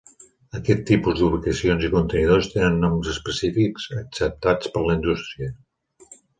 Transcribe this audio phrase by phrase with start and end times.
[0.59, 5.55] Aquest tipus d'ubicacions i contenidors tenen noms específics acceptats per la industria.